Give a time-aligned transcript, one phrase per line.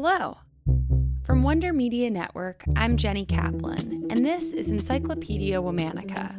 [0.00, 0.38] Hello.
[1.24, 6.38] From Wonder Media Network, I'm Jenny Kaplan, and this is Encyclopedia Womannica.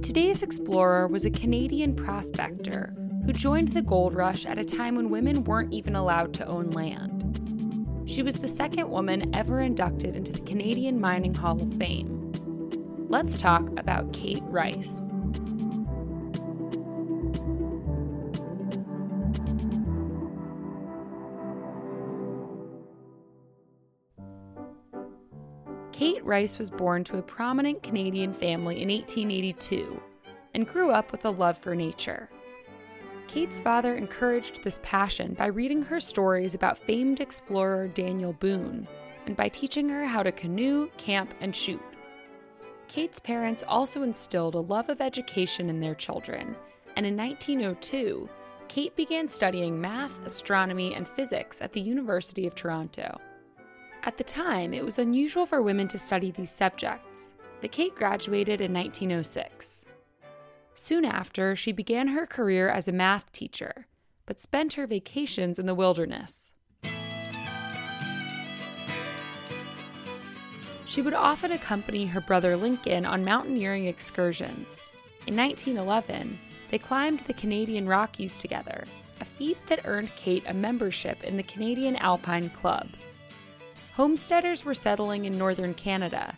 [0.00, 2.94] Today's explorer was a Canadian prospector
[3.26, 6.70] who joined the gold rush at a time when women weren't even allowed to own
[6.70, 8.04] land.
[8.08, 12.30] She was the second woman ever inducted into the Canadian Mining Hall of Fame.
[13.08, 15.10] Let's talk about Kate Rice.
[26.24, 30.00] Rice was born to a prominent Canadian family in 1882
[30.54, 32.30] and grew up with a love for nature.
[33.26, 38.86] Kate's father encouraged this passion by reading her stories about famed explorer Daniel Boone
[39.26, 41.82] and by teaching her how to canoe, camp, and shoot.
[42.88, 46.54] Kate's parents also instilled a love of education in their children,
[46.96, 48.28] and in 1902,
[48.68, 53.20] Kate began studying math, astronomy, and physics at the University of Toronto.
[54.06, 58.60] At the time, it was unusual for women to study these subjects, but Kate graduated
[58.60, 59.86] in 1906.
[60.74, 63.86] Soon after, she began her career as a math teacher,
[64.26, 66.52] but spent her vacations in the wilderness.
[70.84, 74.82] She would often accompany her brother Lincoln on mountaineering excursions.
[75.26, 78.84] In 1911, they climbed the Canadian Rockies together,
[79.22, 82.88] a feat that earned Kate a membership in the Canadian Alpine Club.
[83.94, 86.36] Homesteaders were settling in northern Canada,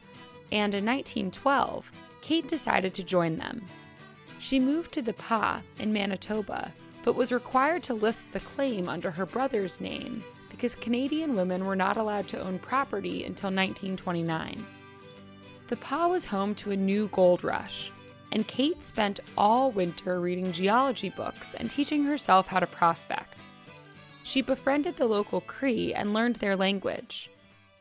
[0.52, 1.90] and in 1912,
[2.20, 3.64] Kate decided to join them.
[4.38, 6.70] She moved to the Pas in Manitoba,
[7.02, 11.74] but was required to list the claim under her brother's name because Canadian women were
[11.74, 14.62] not allowed to own property until 1929.
[15.68, 17.90] The Pas was home to a new gold rush,
[18.32, 23.44] and Kate spent all winter reading geology books and teaching herself how to prospect.
[24.24, 27.30] She befriended the local Cree and learned their language.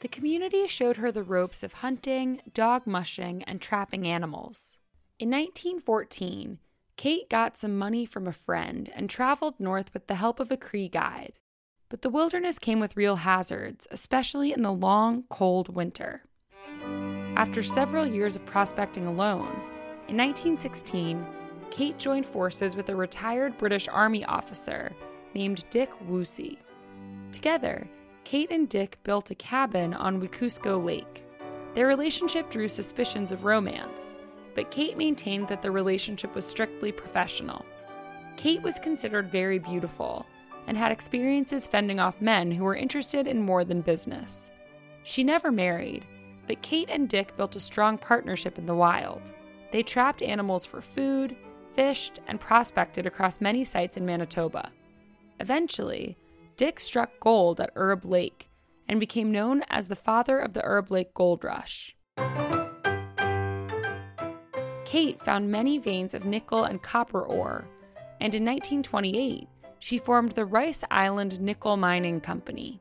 [0.02, 4.78] The community showed her the ropes of hunting, dog mushing, and trapping animals.
[5.20, 6.60] In 1914,
[6.98, 10.58] Kate got some money from a friend and traveled north with the help of a
[10.58, 11.34] Cree guide.
[11.90, 16.24] But the wilderness came with real hazards, especially in the long, cold winter.
[17.36, 19.62] After several years of prospecting alone,
[20.08, 21.26] in 1916,
[21.72, 24.92] Kate joined forces with a retired British Army officer
[25.34, 26.58] named Dick Woosey.
[27.32, 27.88] Together,
[28.26, 31.24] Kate and Dick built a cabin on Wekusko Lake.
[31.76, 34.16] Their relationship drew suspicions of romance,
[34.56, 37.64] but Kate maintained that the relationship was strictly professional.
[38.36, 40.26] Kate was considered very beautiful
[40.66, 44.52] and had experiences fending off men who were interested in more than business.
[45.04, 46.08] She never married,
[46.48, 49.34] but Kate and Dick built a strong partnership in the wild.
[49.72, 51.36] They trapped animals for food,
[51.74, 54.72] fished, and prospected across many sites in Manitoba.
[55.40, 56.18] Eventually,
[56.58, 58.50] Dick struck gold at Herb Lake
[58.88, 61.96] and became known as the father of the Herb Lake Gold Rush.
[64.86, 67.68] Kate found many veins of nickel and copper ore,
[68.22, 69.50] and in 1928,
[69.80, 72.80] she formed the Rice Island Nickel Mining Company.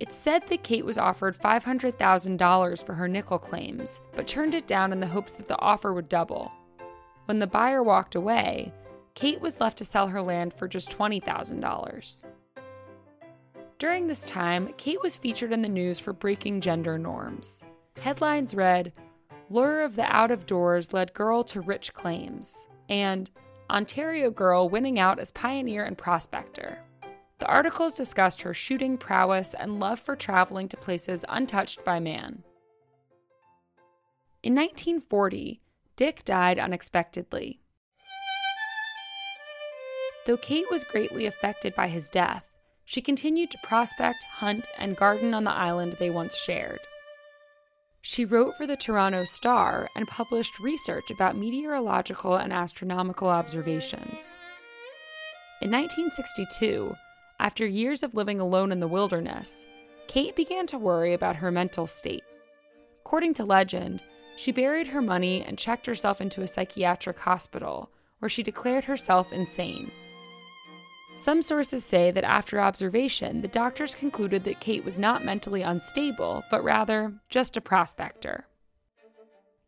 [0.00, 4.92] It's said that Kate was offered $500,000 for her nickel claims, but turned it down
[4.92, 6.50] in the hopes that the offer would double.
[7.26, 8.72] When the buyer walked away,
[9.14, 12.26] Kate was left to sell her land for just $20,000.
[13.78, 17.64] During this time, Kate was featured in the news for breaking gender norms.
[18.00, 18.92] Headlines read,
[19.50, 23.30] Lure of the Out of Doors led girl to rich claims, and
[23.70, 26.80] Ontario girl winning out as pioneer and prospector.
[27.38, 32.42] The articles discussed her shooting prowess and love for traveling to places untouched by man.
[34.42, 35.60] In 1940,
[35.94, 37.60] Dick died unexpectedly.
[40.26, 42.47] Though Kate was greatly affected by his death,
[42.88, 46.80] she continued to prospect, hunt, and garden on the island they once shared.
[48.00, 54.38] She wrote for the Toronto Star and published research about meteorological and astronomical observations.
[55.60, 56.96] In 1962,
[57.38, 59.66] after years of living alone in the wilderness,
[60.06, 62.24] Kate began to worry about her mental state.
[63.04, 64.02] According to legend,
[64.38, 69.30] she buried her money and checked herself into a psychiatric hospital, where she declared herself
[69.30, 69.92] insane.
[71.18, 76.44] Some sources say that after observation, the doctors concluded that Kate was not mentally unstable,
[76.48, 78.46] but rather just a prospector.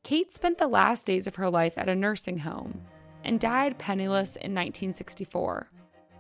[0.05, 2.83] Kate spent the last days of her life at a nursing home
[3.25, 5.69] and died penniless in 1964.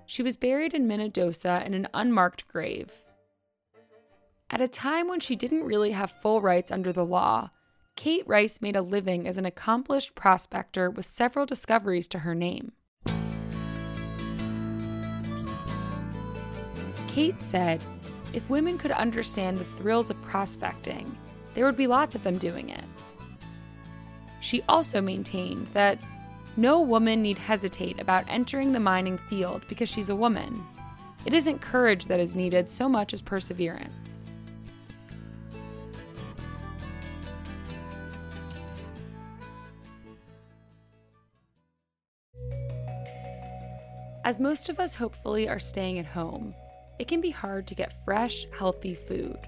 [0.04, 2.92] She was buried in Minnedosa in an unmarked grave.
[4.50, 7.50] At a time when she didn't really have full rights under the law,
[7.94, 12.72] Kate Rice made a living as an accomplished prospector with several discoveries to her name.
[17.20, 17.84] Kate said,
[18.32, 21.14] If women could understand the thrills of prospecting,
[21.52, 22.84] there would be lots of them doing it.
[24.40, 25.98] She also maintained that
[26.56, 30.66] no woman need hesitate about entering the mining field because she's a woman.
[31.26, 34.24] It isn't courage that is needed so much as perseverance.
[44.24, 46.54] As most of us hopefully are staying at home,
[47.00, 49.38] it can be hard to get fresh, healthy food.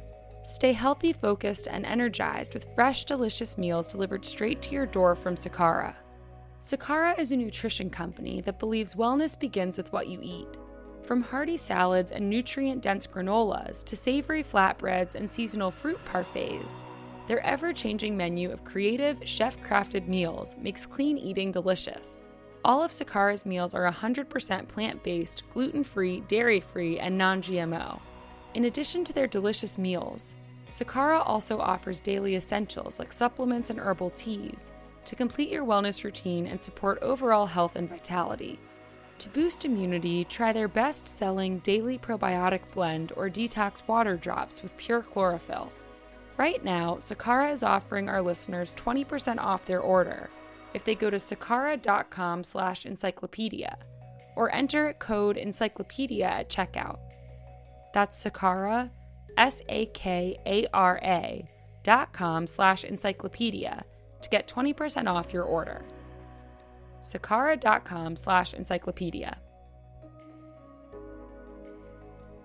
[0.43, 5.35] Stay healthy, focused, and energized with fresh, delicious meals delivered straight to your door from
[5.35, 5.95] Sakara.
[6.63, 10.49] Sakara is a nutrition company that believes wellness begins with what you eat.
[11.05, 16.85] From hearty salads and nutrient dense granolas to savory flatbreads and seasonal fruit parfaits,
[17.27, 22.29] their ever changing menu of creative, chef crafted meals makes clean eating delicious.
[22.65, 28.01] All of Sakara's meals are 100% plant based, gluten free, dairy free, and non GMO.
[28.55, 30.37] In addition to their delicious meals,
[30.71, 34.71] Sakara also offers daily essentials like supplements and herbal teas
[35.07, 38.61] to complete your wellness routine and support overall health and vitality.
[39.19, 44.77] To boost immunity, try their best selling daily probiotic blend or detox water drops with
[44.77, 45.73] pure chlorophyll.
[46.37, 50.31] Right now, Sakara is offering our listeners 20% off their order
[50.75, 53.77] if they go to sakara.com slash encyclopedia
[54.37, 56.99] or enter code encyclopedia at checkout.
[57.93, 58.91] That's Sakara,
[59.37, 61.47] S A K A R A
[61.83, 63.85] dot com slash encyclopedia
[64.23, 65.83] to get 20% off your order.
[67.03, 69.37] Sakara.com slash encyclopedia.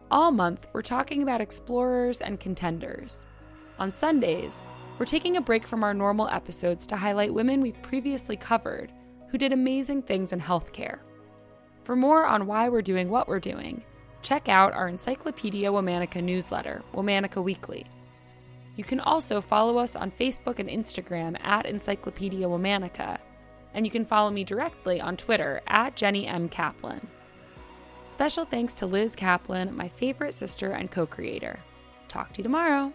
[0.10, 3.26] All month, we're talking about explorers and contenders.
[3.78, 4.64] On Sundays,
[4.98, 8.92] we're taking a break from our normal episodes to highlight women we've previously covered
[9.30, 11.00] who did amazing things in healthcare.
[11.84, 13.84] For more on why we're doing what we're doing,
[14.22, 17.86] check out our Encyclopedia Womannica newsletter, Womannica Weekly.
[18.76, 23.20] You can also follow us on Facebook and Instagram at Encyclopedia Womannica,
[23.74, 26.50] and you can follow me directly on Twitter at Jenny M.
[26.50, 27.08] Kaplan.
[28.04, 31.60] Special thanks to Liz Kaplan, my favorite sister and co creator.
[32.08, 32.94] Talk to you tomorrow.